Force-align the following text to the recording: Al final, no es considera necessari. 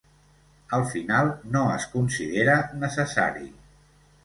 Al 0.77 0.85
final, 0.93 1.29
no 1.57 1.61
es 1.75 1.85
considera 1.97 2.57
necessari. 2.87 3.49